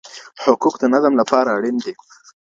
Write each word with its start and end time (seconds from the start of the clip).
حقوق 0.43 0.75
د 0.79 0.83
نظم 0.93 1.13
لپاره 1.21 1.49
اړین 1.57 1.77
دي. 1.85 1.93